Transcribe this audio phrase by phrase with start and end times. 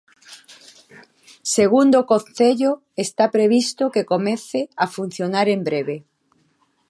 [1.55, 2.71] Segundo o Concello,
[3.05, 5.95] está previsto que comece a funcionar en breve.